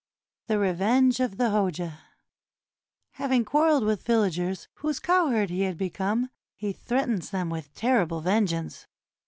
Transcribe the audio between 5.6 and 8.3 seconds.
had become, he threatens them with terrible